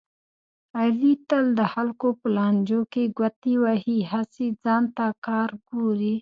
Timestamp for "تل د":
1.29-1.61